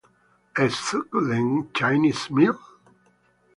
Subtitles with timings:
[0.55, 2.57] A succulent Chinese meal?